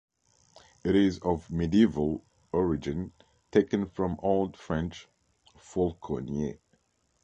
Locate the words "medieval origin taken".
1.51-3.85